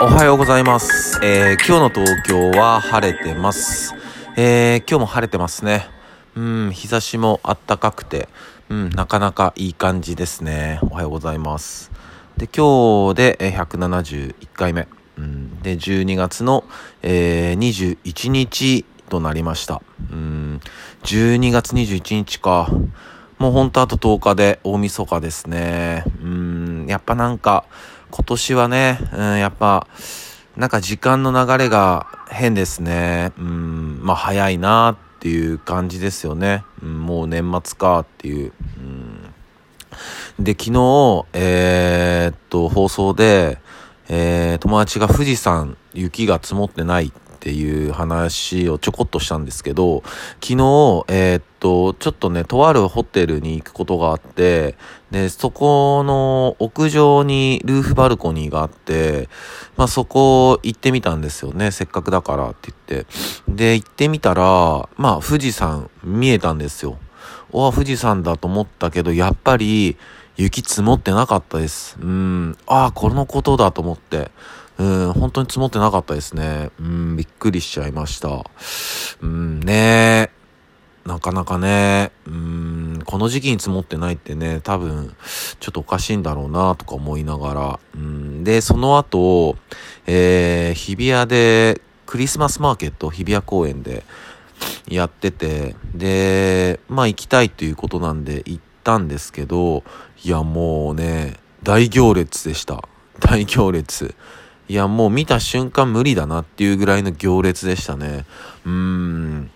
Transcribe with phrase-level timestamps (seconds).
[0.00, 1.18] おはようございます。
[1.22, 3.94] えー、今日の東京は晴れてます。
[4.36, 5.86] えー、今日も晴れてますね。
[6.34, 8.28] うん、日差しもあったかくて、
[8.68, 10.78] うん、なかなかいい感じですね。
[10.82, 11.90] おはようございます。
[12.36, 14.88] で、今日で171回目。
[15.16, 16.64] うん、で、12月の、
[17.02, 19.80] えー、21日となりました。
[20.10, 20.60] うん、
[21.04, 22.68] 12月21日か。
[23.38, 26.04] もうほんとあと10日で大晦日ですね。
[26.22, 27.64] うん、やっぱなんか、
[28.12, 29.86] 今年はね、うん、やっぱ、
[30.54, 33.32] なんか時間の流れが変ですね。
[33.38, 36.62] うん、まあ早いなっていう感じですよね。
[36.82, 38.52] うん、もう年末かっていう。
[38.76, 38.80] う
[40.42, 43.58] ん、で、昨日、えーっと、放送で、
[44.10, 50.04] えー友達が富士山雪が積もってないっていう話をちょこっとしたんですけど、
[50.40, 54.76] 昨日、えーっと、ちょっとね、とあるホテルに行くことがあって、
[55.10, 59.28] で、そこの屋上にルーフバルコニーがあって、
[59.76, 61.72] まあそこ行ってみたんですよね。
[61.72, 63.12] せっかくだからって言って。
[63.48, 66.96] で、行ってみたら、まあ富士山見えたんですよ。
[67.50, 69.96] おわ、富士山だと思ったけど、やっぱり
[70.36, 71.96] 雪積もってなかったです。
[72.00, 72.56] うん。
[72.66, 74.30] ああ、このことだと思って。
[74.78, 76.70] うん、本当に積もってなかったですね。
[76.80, 78.44] うん、びっくりしちゃいました。
[79.20, 80.42] うん、ねえ
[81.04, 85.14] なかなかね、うん、この時期に積もってないってね、多分、
[85.58, 87.80] ちょっとおかしいんだろうなとか思いながら。
[87.94, 89.56] うん、で、その後、
[90.06, 94.04] えー、日比谷で、クリスマスマーケット、日比谷公園で
[94.88, 99.84] やってて、で、まあ行きたいということなんで行ってたんですけど、
[100.24, 102.82] いやもうね、大行列でした。
[103.20, 104.14] 大行列。
[104.68, 108.24] いや、もう見た瞬間無理だなっていうぐらいの行列でしたね。
[108.64, 109.50] うーん。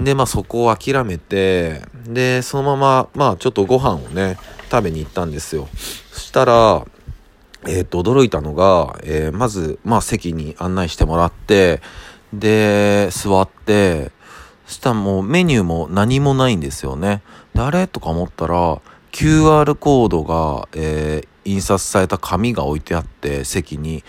[0.00, 4.38] で、まあそこを諦めて、で、そのまま、まあちょっとご飯をね、
[4.70, 5.68] 食べに行ったんですよ。
[6.10, 6.86] そしたら、
[7.66, 11.80] えっ、と、驚いたのが、えーまず、まあ席に案内してもらって、
[12.32, 14.10] で、座って、
[14.66, 17.22] そしたらもうメニューも何もないんですよね。
[17.54, 17.86] 誰？
[17.86, 18.80] とか思ったら、
[19.12, 24.04] QR コードが、えー印刷された紙が置いてあって、席に。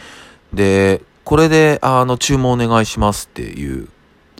[0.54, 3.90] で、これで、あの、注文お願いしますっていう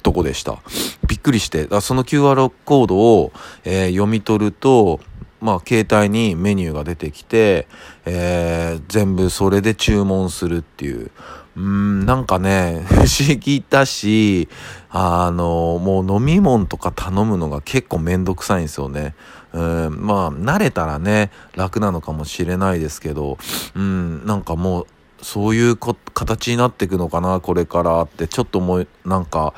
[0.04, 0.60] とこでした。
[1.08, 3.32] びっくりして、その QR コードを、
[3.66, 5.00] えー読み取ると、
[5.44, 7.68] まあ、携帯にメニューが出てきて、
[8.06, 11.12] えー全部それで注文するっていう。
[11.56, 14.48] うん、なんかね、 不思議だし、
[14.90, 19.14] あの、もう飲み物とか頼むのが結構めんどくさいんですよね。
[19.54, 23.38] うん、まあ、慣れたらね、楽なのかもしれないですけど、
[23.76, 24.88] うん、なんかもう、
[25.22, 29.54] そういう形になっていくのかな、これからって、ちょっと思い、なんか、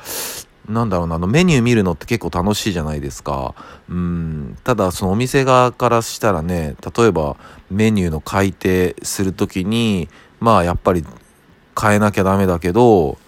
[0.68, 3.54] なんだろうな、あのメニュー見るのって結構楽しいじゃないですか。
[3.88, 7.36] うん、ただそのお店側からしたらね、例えば
[7.70, 10.08] メニューの改定するときに、
[10.40, 11.04] まあやっぱり
[11.80, 13.18] 変えなきゃダメだけど、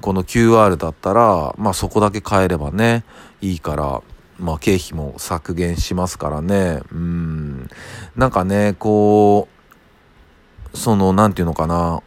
[0.00, 3.04] この QR だったら、まあそこだけ変えればね、
[3.40, 4.02] いいから、
[4.38, 6.80] まあ経費も削減しますからね。
[6.92, 7.68] うん。
[8.16, 9.48] なんかね、こ
[10.72, 12.02] う、その、なんていうのかな、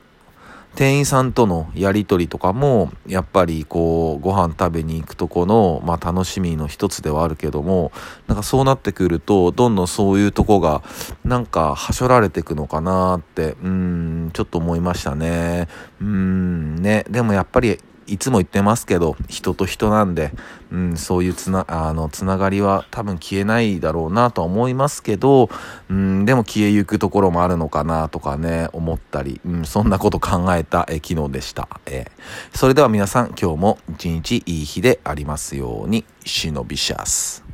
[0.75, 7.91] 店員さんとのやり取りとかも、やっぱりこう、ご飯食べに行くとこの、まあ楽しみの一つではあるけども、
[8.27, 10.81] なんかそうなってくると、どんどんそういうとこが、
[11.25, 15.67] なんか、はしょられていくのかなって、うん、ちょっと思いましたね。
[16.01, 17.77] うん、ね、でもやっぱり、
[18.11, 20.31] いつも言ってますけど、人と人なんで、
[20.69, 25.49] うん、そういうつな、あの、つながりは多分消えないだろうなとは思いますけど、
[25.89, 31.69] うん、でも消えゆくところもあるのかなとかね、思ったり、うん、そんなこと考えた、え昨日でした。
[31.85, 32.05] え
[32.53, 37.50] それでは皆さん、今日も一日いい日でありますように、忍びシャス。